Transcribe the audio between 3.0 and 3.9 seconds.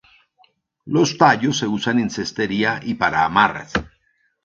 amarras.